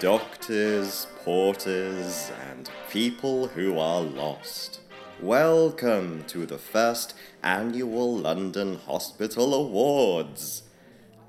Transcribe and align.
Doctors, 0.00 1.06
porters, 1.24 2.32
and 2.48 2.70
people 2.88 3.48
who 3.48 3.78
are 3.78 4.00
lost. 4.00 4.80
Welcome 5.20 6.24
to 6.28 6.46
the 6.46 6.56
first 6.56 7.14
annual 7.42 8.16
London 8.16 8.76
Hospital 8.76 9.52
Awards. 9.52 10.62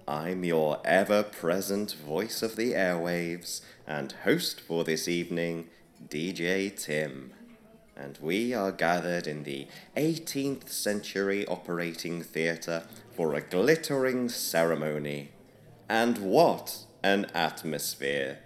I'm 0.07 0.45
your 0.45 0.79
ever 0.85 1.21
present 1.21 1.95
voice 1.95 2.41
of 2.41 2.55
the 2.55 2.71
airwaves 2.71 3.59
and 3.85 4.13
host 4.23 4.61
for 4.61 4.85
this 4.85 5.05
evening, 5.09 5.67
DJ 6.07 6.73
Tim. 6.73 7.33
And 7.97 8.17
we 8.21 8.53
are 8.53 8.71
gathered 8.71 9.27
in 9.27 9.43
the 9.43 9.67
18th 9.97 10.69
century 10.69 11.45
operating 11.47 12.23
theatre 12.23 12.83
for 13.13 13.33
a 13.33 13.41
glittering 13.41 14.29
ceremony. 14.29 15.31
And 15.89 16.19
what 16.19 16.85
an 17.03 17.25
atmosphere! 17.33 18.39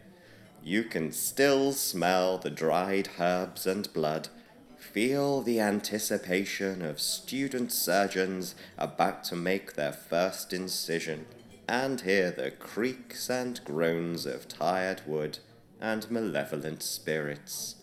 You 0.67 0.83
can 0.83 1.11
still 1.11 1.73
smell 1.73 2.39
the 2.39 2.49
dried 2.49 3.07
herbs 3.19 3.67
and 3.67 3.93
blood, 3.93 4.29
feel 4.79 5.43
the 5.43 5.59
anticipation 5.59 6.81
of 6.81 6.99
student 6.99 7.71
surgeons 7.71 8.55
about 8.75 9.23
to 9.25 9.35
make 9.35 9.73
their 9.75 9.93
first 9.93 10.53
incision, 10.53 11.27
and 11.69 12.01
hear 12.01 12.31
the 12.31 12.49
creaks 12.49 13.29
and 13.29 13.63
groans 13.63 14.25
of 14.25 14.47
tired 14.47 15.03
wood 15.05 15.37
and 15.79 16.09
malevolent 16.09 16.81
spirits. 16.81 17.75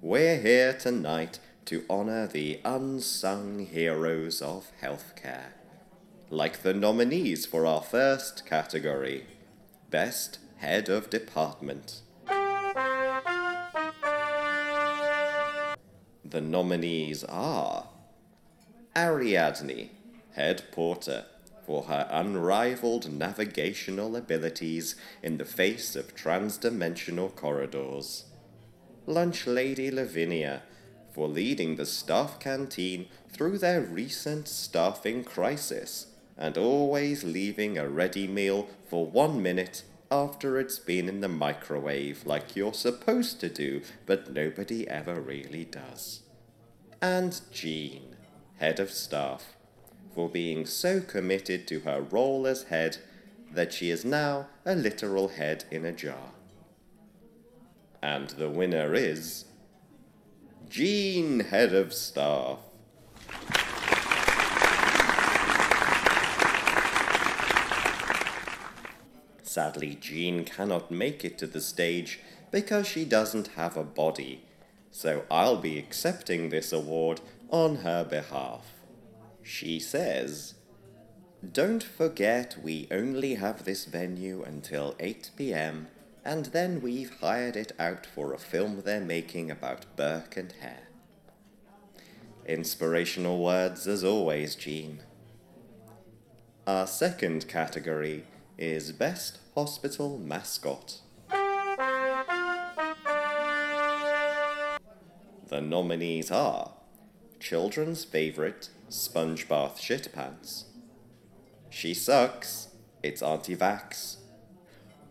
We're 0.00 0.40
here 0.40 0.72
tonight 0.72 1.40
to 1.66 1.84
honor 1.90 2.26
the 2.26 2.58
unsung 2.64 3.66
heroes 3.66 4.40
of 4.40 4.72
healthcare 4.80 5.52
like 6.30 6.62
the 6.62 6.74
nominees 6.74 7.46
for 7.46 7.66
our 7.66 7.82
first 7.82 8.46
category 8.46 9.24
Best 9.90 10.38
Head 10.56 10.88
of 10.88 11.10
Department. 11.10 12.00
The 16.24 16.40
nominees 16.40 17.24
are 17.24 17.88
Ariadne, 18.96 19.90
Head 20.32 20.64
Porter, 20.72 21.26
for 21.66 21.84
her 21.84 22.08
unrivaled 22.10 23.12
navigational 23.12 24.16
abilities 24.16 24.96
in 25.22 25.36
the 25.36 25.44
face 25.44 25.94
of 25.94 26.16
transdimensional 26.16 27.34
corridors. 27.34 28.24
Lunch 29.04 29.46
Lady 29.46 29.90
Lavinia, 29.90 30.62
for 31.12 31.28
leading 31.28 31.76
the 31.76 31.86
staff 31.86 32.40
canteen 32.40 33.08
through 33.28 33.58
their 33.58 33.82
recent 33.82 34.48
staffing 34.48 35.22
crisis 35.22 36.06
and 36.38 36.56
always 36.56 37.24
leaving 37.24 37.76
a 37.76 37.88
ready 37.88 38.26
meal 38.26 38.68
for 38.88 39.06
one 39.06 39.42
minute 39.42 39.82
after 40.10 40.58
it's 40.58 40.78
been 40.78 41.08
in 41.08 41.20
the 41.20 41.28
microwave 41.28 42.26
like 42.26 42.54
you're 42.54 42.72
supposed 42.72 43.40
to 43.40 43.48
do, 43.48 43.82
but 44.06 44.32
nobody 44.32 44.88
ever 44.88 45.20
really 45.20 45.64
does. 45.64 46.22
And 47.02 47.40
Jean, 47.52 48.16
head 48.58 48.80
of 48.80 48.90
staff, 48.90 49.56
for 50.14 50.28
being 50.28 50.64
so 50.64 51.00
committed 51.00 51.66
to 51.68 51.80
her 51.80 52.00
role 52.00 52.46
as 52.46 52.64
head 52.64 52.98
that 53.52 53.72
she 53.72 53.90
is 53.90 54.04
now 54.04 54.46
a 54.64 54.74
literal 54.74 55.28
head 55.28 55.64
in 55.70 55.84
a 55.84 55.92
jar. 55.92 56.32
And 58.02 58.30
the 58.30 58.48
winner 58.48 58.94
is 58.94 59.46
Jean, 60.68 61.40
head 61.40 61.74
of 61.74 61.92
staff. 61.92 62.58
Sadly, 69.56 69.96
Jean 69.98 70.44
cannot 70.44 70.90
make 70.90 71.24
it 71.24 71.38
to 71.38 71.46
the 71.46 71.62
stage 71.62 72.20
because 72.50 72.86
she 72.86 73.06
doesn't 73.06 73.56
have 73.56 73.74
a 73.74 73.82
body, 73.82 74.42
so 74.90 75.24
I'll 75.30 75.56
be 75.56 75.78
accepting 75.78 76.50
this 76.50 76.74
award 76.74 77.22
on 77.48 77.76
her 77.76 78.04
behalf. 78.04 78.74
She 79.42 79.80
says, 79.80 80.56
Don't 81.40 81.82
forget 81.82 82.58
we 82.62 82.86
only 82.90 83.36
have 83.36 83.64
this 83.64 83.86
venue 83.86 84.42
until 84.42 84.94
8 85.00 85.30
pm, 85.36 85.86
and 86.22 86.44
then 86.56 86.82
we've 86.82 87.18
hired 87.20 87.56
it 87.56 87.72
out 87.78 88.04
for 88.04 88.34
a 88.34 88.38
film 88.38 88.82
they're 88.84 89.00
making 89.00 89.50
about 89.50 89.86
Burke 89.96 90.36
and 90.36 90.52
Hare. 90.60 90.88
Inspirational 92.44 93.42
words 93.42 93.88
as 93.88 94.04
always, 94.04 94.54
Jean. 94.54 95.00
Our 96.66 96.86
second 96.86 97.48
category 97.48 98.24
is 98.58 98.90
Best 98.92 99.38
Hospital 99.54 100.18
Mascot. 100.18 101.00
The 105.48 105.60
nominees 105.60 106.30
are 106.30 106.72
Children's 107.38 108.04
Favorite 108.04 108.70
Sponge 108.88 109.46
Bath 109.46 109.78
Shit 109.80 110.12
Pants, 110.14 110.64
She 111.68 111.92
Sucks, 111.92 112.68
It's 113.02 113.22
Anti 113.22 113.54
Vax, 113.56 114.16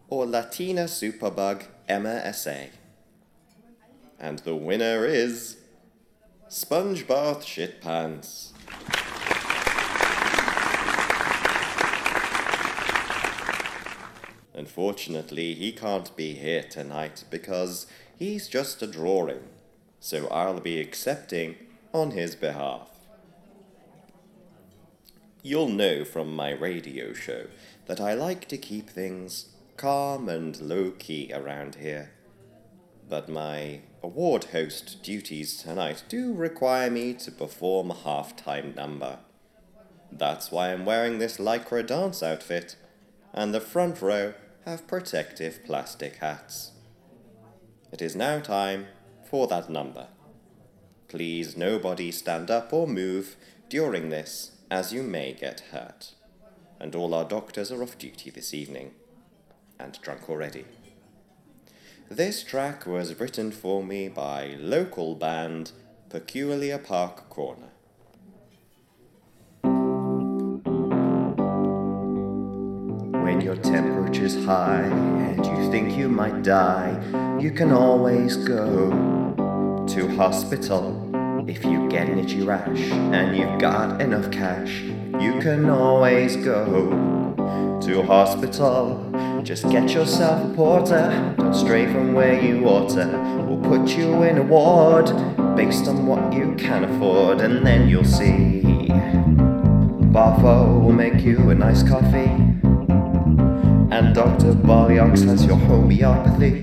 or 0.08 0.26
Latina 0.26 0.86
Superbug 0.86 1.66
Emma 1.88 2.22
S.A. 2.24 2.72
And 4.20 4.40
the 4.40 4.56
winner 4.56 5.06
is 5.06 5.58
Sponge 6.48 7.08
Bath 7.08 7.44
Shit 7.46 7.80
Pants. 7.80 8.54
Unfortunately, 14.56 15.54
he 15.54 15.74
can't 15.74 16.16
be 16.16 16.34
here 16.34 16.64
tonight 16.64 17.26
because 17.30 17.88
he's 18.18 18.48
just 18.48 18.82
a 18.82 18.88
drawing, 18.88 19.50
so 20.00 20.28
I'll 20.30 20.62
be 20.62 20.80
accepting 20.80 21.56
on 21.94 22.12
his 22.12 22.36
behalf. 22.36 22.88
You'll 25.44 25.70
know 25.70 26.06
from 26.06 26.34
my 26.34 26.52
radio 26.52 27.12
show 27.12 27.48
that 27.86 28.00
I 28.00 28.14
like 28.14 28.48
to 28.48 28.58
keep 28.58 28.90
things 28.90 29.50
calm 29.76 30.30
and 30.30 30.60
low 30.62 30.92
key 30.92 31.32
around 31.34 31.76
here. 31.76 32.12
But 33.10 33.28
my 33.28 33.82
award 34.02 34.46
host 34.46 35.04
duties 35.04 35.58
tonight 35.58 36.04
do 36.08 36.34
require 36.34 36.90
me 36.90 37.14
to 37.16 37.32
perform 37.32 37.92
a 37.92 37.96
half-time 37.96 38.74
number. 38.74 39.20
That's 40.12 40.50
why 40.50 40.72
I'm 40.72 40.86
wearing 40.86 41.20
this 41.20 41.38
lycra 41.38 41.86
dance 41.86 42.24
outfit, 42.24 42.78
and 43.34 43.54
the 43.54 43.60
front 43.60 44.02
row 44.02 44.34
have 44.66 44.88
protective 44.88 45.64
plastic 45.64 46.16
hats. 46.16 46.72
It 47.92 48.02
is 48.02 48.16
now 48.16 48.40
time 48.40 48.88
for 49.30 49.46
that 49.48 49.70
number. 49.70 50.08
Please 51.08 51.56
nobody 51.56 52.12
stand 52.12 52.50
up 52.50 52.74
or 52.74 52.88
move 52.88 53.36
during 53.70 54.10
this, 54.10 54.54
as 54.72 54.92
you 54.92 55.04
may 55.04 55.34
get 55.34 55.60
hurt. 55.72 56.14
And 56.80 56.96
all 56.96 57.14
our 57.14 57.26
doctors 57.26 57.72
are 57.72 57.84
off 57.84 57.98
duty 58.00 58.32
this 58.32 58.56
evening, 58.56 58.92
and 59.80 60.00
drunk 60.02 60.28
already. 60.30 60.66
This 62.10 62.44
track 62.44 62.88
was 62.88 63.20
written 63.20 63.52
for 63.52 63.84
me 63.84 64.08
by 64.08 64.56
local 64.60 65.14
band 65.14 65.74
Peculiar 66.10 66.80
Park 66.80 67.30
Corner. 67.30 67.70
When 73.36 73.44
your 73.44 73.58
temperature's 73.58 74.46
high 74.46 74.84
and 74.84 75.46
you 75.46 75.70
think 75.70 75.98
you 75.98 76.08
might 76.08 76.42
die, 76.42 76.98
you 77.38 77.52
can 77.52 77.74
always 77.74 78.38
go 78.38 78.92
to 79.90 80.16
hospital. 80.16 81.44
If 81.46 81.66
you 81.66 81.90
get 81.90 82.08
an 82.08 82.18
itchy 82.18 82.44
rash 82.44 82.80
and 82.80 83.36
you've 83.36 83.60
got 83.60 84.02
enough 84.02 84.32
cash, 84.32 84.84
you 85.20 85.38
can 85.42 85.70
always 85.70 86.38
go 86.38 87.82
to 87.84 88.04
hospital. 88.04 89.12
Just 89.44 89.70
get 89.70 89.92
yourself 89.92 90.50
a 90.50 90.56
porter, 90.56 91.36
don't 91.38 91.54
stray 91.54 91.92
from 91.92 92.14
where 92.14 92.42
you 92.42 92.66
oughta. 92.66 93.46
We'll 93.46 93.60
put 93.60 93.98
you 93.98 94.24
in 94.24 94.38
a 94.38 94.44
ward 94.44 95.08
based 95.58 95.90
on 95.90 96.08
what 96.08 96.32
you 96.32 96.56
can 96.56 96.86
afford, 96.86 97.42
and 97.42 97.68
then 97.68 97.90
you'll 97.90 98.06
see. 98.06 98.62
Barfo 100.16 100.82
will 100.82 100.94
make 100.94 101.20
you 101.20 101.50
a 101.50 101.54
nice 101.54 101.84
coffee. 101.84 102.45
And 103.96 104.14
Dr. 104.14 104.52
Bollyox 104.52 105.24
has 105.24 105.46
your 105.46 105.56
homeopathy. 105.56 106.60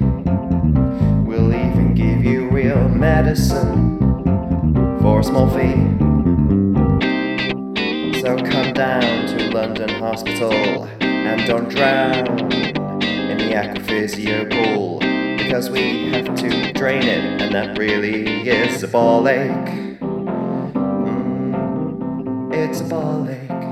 We'll 1.26 1.54
even 1.54 1.94
give 1.94 2.22
you 2.22 2.50
real 2.50 2.90
medicine 2.90 3.98
for 5.00 5.20
a 5.20 5.24
small 5.24 5.48
fee. 5.48 5.72
So 8.20 8.36
come 8.36 8.74
down 8.74 9.26
to 9.28 9.50
London 9.50 9.88
Hospital 9.88 10.84
and 11.00 11.46
don't 11.46 11.70
drown 11.70 12.52
in 12.52 13.38
the 13.38 13.54
Aquaphysio 13.54 14.50
pool 14.50 14.98
because 15.38 15.70
we 15.70 16.10
have 16.12 16.34
to 16.34 16.70
drain 16.74 17.04
it, 17.04 17.40
and 17.40 17.54
that 17.54 17.78
really 17.78 18.46
is 18.46 18.82
a 18.82 18.88
ball 18.88 19.26
ache. 19.26 19.48
Mm, 20.74 22.52
it's 22.52 22.82
a. 22.82 22.84
Ball 22.84 23.30
ache. 23.30 23.71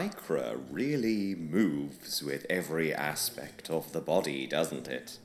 Lycra 0.00 0.58
really 0.70 1.34
moves 1.34 2.22
with 2.22 2.46
every 2.48 2.94
aspect 2.94 3.68
of 3.68 3.92
the 3.92 4.00
body, 4.00 4.46
doesn't 4.46 4.88
it? 4.88 5.18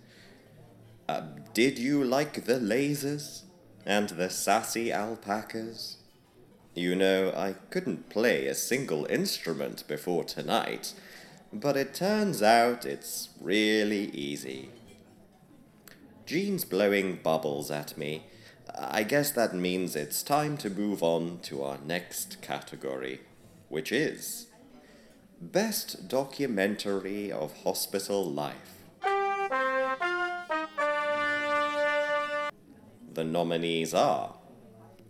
Uh, 1.08 1.22
did 1.54 1.80
you 1.80 2.04
like 2.04 2.46
the 2.46 2.60
lasers? 2.60 3.44
And 3.86 4.10
the 4.10 4.30
sassy 4.30 4.92
alpacas? 4.92 5.98
You 6.74 6.96
know, 6.96 7.32
I 7.36 7.54
couldn't 7.70 8.10
play 8.10 8.48
a 8.48 8.56
single 8.56 9.06
instrument 9.06 9.88
before 9.88 10.24
tonight, 10.24 10.94
but 11.54 11.78
it 11.78 11.94
turns 11.94 12.42
out 12.42 12.86
it's 12.86 13.30
really 13.40 14.10
easy. 14.10 14.72
Jean's 16.26 16.66
blowing 16.66 17.20
bubbles 17.24 17.72
at 17.72 17.98
me. 17.98 18.26
I 18.78 19.04
guess 19.04 19.32
that 19.32 19.54
means 19.54 19.96
it's 19.96 20.24
time 20.24 20.58
to 20.58 20.70
move 20.70 21.02
on 21.02 21.40
to 21.44 21.64
our 21.64 21.78
next 21.86 22.42
category, 22.42 23.22
which 23.70 23.92
is 23.92 24.48
Best 25.52 26.08
Documentary 26.08 27.32
of 27.32 27.54
Hospital 27.64 28.26
Life. 28.26 28.82
The 33.14 33.24
nominees 33.24 33.94
are 33.94 34.38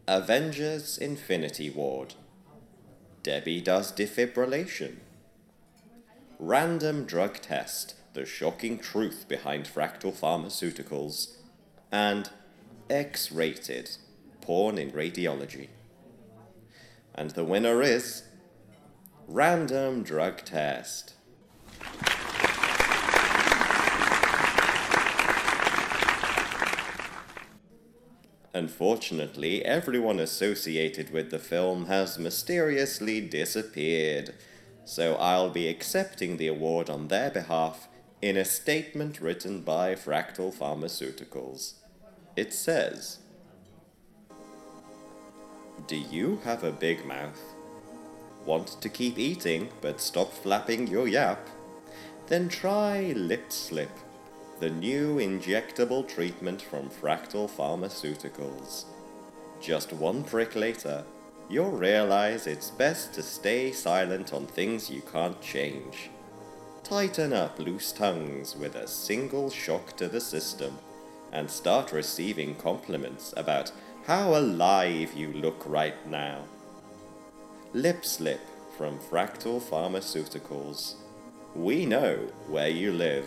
Avengers 0.09 0.97
Infinity 0.97 1.69
Ward, 1.69 2.15
Debbie 3.23 3.61
Does 3.61 3.93
Defibrillation, 3.93 4.97
Random 6.37 7.05
Drug 7.05 7.35
Test 7.35 7.95
The 8.13 8.25
Shocking 8.25 8.77
Truth 8.77 9.27
Behind 9.29 9.65
Fractal 9.65 10.11
Pharmaceuticals, 10.11 11.37
and 11.93 12.29
X 12.89 13.31
Rated 13.31 13.91
Porn 14.41 14.77
in 14.77 14.91
Radiology. 14.91 15.69
And 17.13 17.31
the 17.31 17.45
winner 17.45 17.81
is 17.81 18.23
Random 19.27 20.03
Drug 20.03 20.45
Test. 20.45 21.15
Unfortunately, 28.53 29.65
everyone 29.65 30.19
associated 30.19 31.09
with 31.11 31.31
the 31.31 31.39
film 31.39 31.87
has 31.87 32.19
mysteriously 32.19 33.19
disappeared, 33.19 34.35
so 34.85 35.15
I'll 35.15 35.49
be 35.49 35.67
accepting 35.67 36.37
the 36.37 36.47
award 36.47 36.87
on 36.91 37.07
their 37.07 37.31
behalf 37.31 37.87
in 38.21 38.37
a 38.37 38.45
statement 38.45 39.19
written 39.19 39.61
by 39.61 39.95
Fractal 39.95 40.53
Pharmaceuticals. 40.53 41.73
It 42.35 42.53
says 42.53 43.17
Do 45.87 45.95
you 45.95 46.41
have 46.43 46.63
a 46.63 46.71
big 46.71 47.03
mouth? 47.05 47.54
Want 48.45 48.79
to 48.81 48.89
keep 48.89 49.17
eating 49.17 49.69
but 49.81 49.99
stop 49.99 50.31
flapping 50.31 50.87
your 50.87 51.07
yap? 51.07 51.47
Then 52.27 52.49
try 52.49 53.13
Lip 53.15 53.51
Slip 53.51 53.91
the 54.59 54.69
new 54.69 55.17
injectable 55.17 56.07
treatment 56.07 56.61
from 56.61 56.89
Fractal 56.89 57.49
Pharmaceuticals. 57.49 58.85
Just 59.59 59.91
one 59.91 60.23
prick 60.23 60.55
later, 60.55 61.03
you'll 61.49 61.71
realize 61.71 62.47
it's 62.47 62.71
best 62.71 63.13
to 63.13 63.21
stay 63.21 63.73
silent 63.73 64.33
on 64.33 64.45
things 64.45 64.89
you 64.89 65.01
can't 65.11 65.41
change. 65.41 66.09
Tighten 66.83 67.33
up 67.33 67.59
loose 67.59 67.91
tongues 67.91 68.55
with 68.55 68.75
a 68.75 68.87
single 68.87 69.49
shock 69.49 69.97
to 69.97 70.07
the 70.07 70.21
system 70.21 70.77
and 71.33 71.51
start 71.51 71.91
receiving 71.91 72.55
compliments 72.55 73.33
about 73.35 73.73
how 74.07 74.35
alive 74.35 75.13
you 75.13 75.33
look 75.33 75.61
right 75.65 76.07
now. 76.07 76.45
Lip 77.75 78.05
Slip 78.05 78.39
from 78.77 78.97
Fractal 78.97 79.61
Pharmaceuticals. 79.61 80.93
We 81.53 81.85
know 81.85 82.15
where 82.47 82.69
you 82.69 82.93
live. 82.93 83.25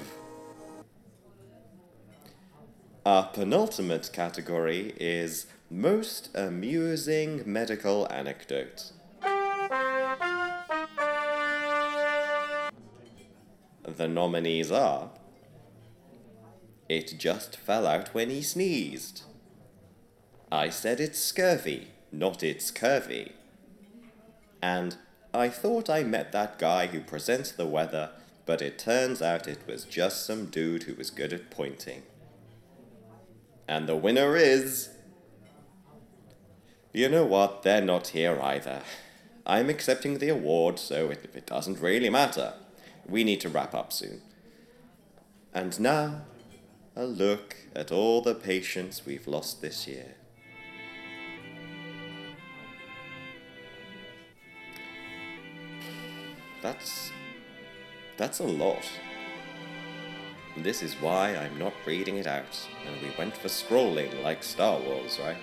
Our 3.04 3.26
penultimate 3.26 4.08
category 4.10 4.94
is 4.98 5.48
Most 5.70 6.30
Amusing 6.34 7.42
Medical 7.44 8.10
Anecdote. 8.10 8.92
The 13.82 14.08
nominees 14.08 14.72
are 14.72 15.10
It 16.88 17.16
just 17.18 17.54
fell 17.54 17.86
out 17.86 18.14
when 18.14 18.30
he 18.30 18.40
sneezed. 18.40 19.24
I 20.50 20.70
said 20.70 21.00
it's 21.00 21.18
scurvy, 21.18 21.88
not 22.10 22.42
it's 22.42 22.72
curvy. 22.72 23.32
And 24.62 24.96
I 25.32 25.48
thought 25.48 25.90
I 25.90 26.02
met 26.02 26.32
that 26.32 26.58
guy 26.58 26.86
who 26.86 27.00
presents 27.00 27.52
the 27.52 27.66
weather, 27.66 28.10
but 28.46 28.62
it 28.62 28.78
turns 28.78 29.20
out 29.22 29.46
it 29.46 29.60
was 29.66 29.84
just 29.84 30.26
some 30.26 30.46
dude 30.46 30.84
who 30.84 30.94
was 30.94 31.10
good 31.10 31.32
at 31.32 31.50
pointing. 31.50 32.02
And 33.68 33.88
the 33.88 33.96
winner 33.96 34.36
is. 34.36 34.90
You 36.92 37.08
know 37.08 37.24
what? 37.24 37.62
They're 37.62 37.82
not 37.82 38.08
here 38.08 38.40
either. 38.40 38.80
I'm 39.46 39.68
accepting 39.70 40.18
the 40.18 40.30
award, 40.30 40.78
so 40.78 41.10
it, 41.10 41.30
it 41.34 41.46
doesn't 41.46 41.80
really 41.80 42.10
matter. 42.10 42.54
We 43.06 43.24
need 43.24 43.40
to 43.42 43.48
wrap 43.48 43.74
up 43.74 43.92
soon. 43.92 44.22
And 45.54 45.78
now, 45.80 46.22
a 46.96 47.04
look 47.04 47.56
at 47.74 47.92
all 47.92 48.20
the 48.20 48.34
patients 48.34 49.06
we've 49.06 49.26
lost 49.26 49.62
this 49.62 49.86
year. 49.86 50.16
That's. 56.68 57.12
That's 58.18 58.40
a 58.40 58.44
lot. 58.44 58.84
This 60.58 60.82
is 60.82 61.00
why 61.00 61.34
I'm 61.34 61.58
not 61.58 61.72
reading 61.86 62.18
it 62.18 62.26
out, 62.26 62.68
and 62.84 63.00
we 63.00 63.10
went 63.16 63.34
for 63.34 63.48
scrolling 63.48 64.22
like 64.22 64.42
Star 64.42 64.78
Wars, 64.78 65.18
right? 65.18 65.38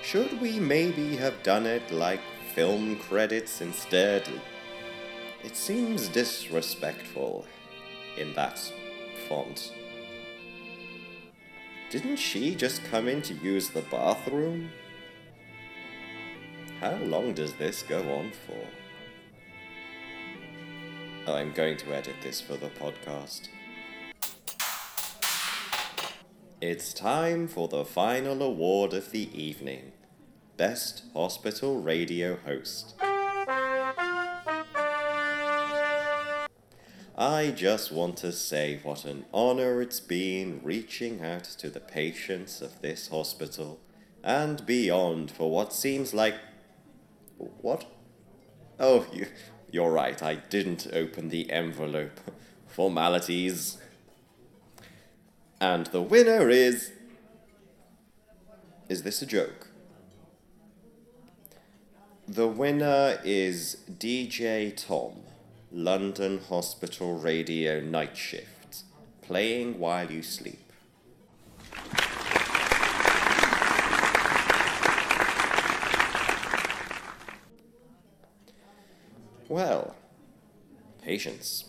Should 0.00 0.40
we 0.40 0.60
maybe 0.60 1.16
have 1.16 1.42
done 1.42 1.66
it 1.66 1.90
like 1.90 2.20
film 2.54 3.00
credits 3.00 3.60
instead? 3.60 4.28
It 5.42 5.56
seems 5.56 6.06
disrespectful 6.06 7.44
in 8.16 8.32
that 8.34 8.60
font. 9.28 9.72
Didn't 11.90 12.18
she 12.18 12.54
just 12.54 12.84
come 12.84 13.08
in 13.08 13.22
to 13.22 13.34
use 13.34 13.70
the 13.70 13.82
bathroom? 13.90 14.70
How 16.78 16.94
long 16.94 17.34
does 17.34 17.54
this 17.54 17.82
go 17.82 18.02
on 18.12 18.30
for? 18.46 18.83
I'm 21.26 21.52
going 21.52 21.78
to 21.78 21.94
edit 21.94 22.16
this 22.22 22.42
for 22.42 22.56
the 22.56 22.68
podcast. 22.68 23.48
It's 26.60 26.92
time 26.92 27.48
for 27.48 27.66
the 27.66 27.84
final 27.84 28.42
award 28.42 28.92
of 28.92 29.10
the 29.10 29.30
evening 29.32 29.92
Best 30.58 31.04
Hospital 31.14 31.80
Radio 31.80 32.36
Host. 32.44 32.94
I 37.16 37.54
just 37.56 37.90
want 37.90 38.18
to 38.18 38.30
say 38.30 38.80
what 38.82 39.06
an 39.06 39.24
honor 39.32 39.80
it's 39.80 40.00
been 40.00 40.60
reaching 40.62 41.22
out 41.22 41.44
to 41.44 41.70
the 41.70 41.80
patients 41.80 42.60
of 42.60 42.82
this 42.82 43.08
hospital 43.08 43.80
and 44.22 44.66
beyond 44.66 45.30
for 45.30 45.50
what 45.50 45.72
seems 45.72 46.12
like. 46.12 46.34
What? 47.38 47.93
Oh, 48.78 49.06
you, 49.12 49.26
you're 49.70 49.90
right, 49.90 50.20
I 50.22 50.36
didn't 50.36 50.86
open 50.92 51.28
the 51.28 51.50
envelope. 51.50 52.20
Formalities. 52.66 53.78
And 55.60 55.86
the 55.86 56.02
winner 56.02 56.50
is. 56.50 56.92
Is 58.88 59.02
this 59.02 59.22
a 59.22 59.26
joke? 59.26 59.68
The 62.26 62.48
winner 62.48 63.18
is 63.22 63.78
DJ 63.90 64.74
Tom, 64.74 65.22
London 65.70 66.40
Hospital 66.48 67.18
Radio 67.18 67.80
Night 67.80 68.16
Shift, 68.16 68.84
playing 69.22 69.78
while 69.78 70.10
you 70.10 70.22
sleep. 70.22 70.63
Well, 79.54 79.94
patients, 81.00 81.66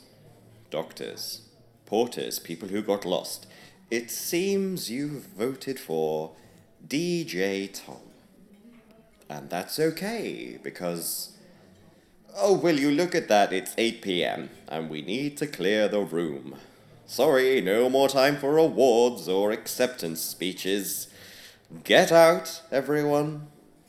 doctors, 0.72 1.42
porters, 1.86 2.40
people 2.40 2.70
who 2.70 2.82
got 2.82 3.06
lost. 3.06 3.46
It 3.92 4.10
seems 4.10 4.90
you've 4.90 5.28
voted 5.38 5.80
for 5.80 6.32
DJ 6.88 7.70
Tom. 7.72 8.02
And 9.30 9.52
that's 9.52 9.80
okay, 9.80 10.58
because. 10.64 11.38
Oh, 12.36 12.54
will 12.54 12.80
you 12.80 12.90
look 12.90 13.14
at 13.14 13.28
that? 13.28 13.54
It's 13.54 13.76
8 13.78 14.02
pm, 14.02 14.50
and 14.68 14.90
we 14.90 15.04
need 15.04 15.38
to 15.38 15.46
clear 15.46 15.88
the 15.88 16.02
room. 16.02 16.56
Sorry, 17.06 17.62
no 17.62 17.88
more 17.88 18.10
time 18.10 18.38
for 18.38 18.58
awards 18.58 19.30
or 19.30 19.52
acceptance 19.52 20.22
speeches. 20.22 21.08
Get 21.84 22.12
out, 22.12 22.64
everyone. 22.72 23.46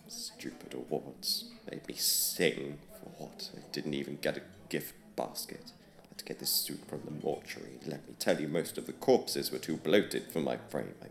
Stupid 0.06 0.74
awards. 0.74 1.44
Made 1.70 1.88
me 1.88 1.94
sing 1.94 2.76
What? 3.18 3.50
I 3.56 3.60
didn't 3.72 3.94
even 3.94 4.18
get 4.20 4.36
a 4.36 4.42
gift 4.68 4.94
basket. 5.16 5.72
I 5.98 6.08
had 6.08 6.18
to 6.18 6.24
get 6.24 6.38
this 6.38 6.50
suit 6.50 6.80
from 6.88 7.02
the 7.04 7.24
mortuary. 7.24 7.78
Let 7.86 8.06
me 8.08 8.14
tell 8.18 8.40
you, 8.40 8.48
most 8.48 8.78
of 8.78 8.86
the 8.86 8.92
corpses 8.92 9.50
were 9.50 9.58
too 9.58 9.76
bloated 9.76 10.24
for 10.32 10.40
my 10.40 10.56
frame. 10.56 10.94
I'm 11.02 11.10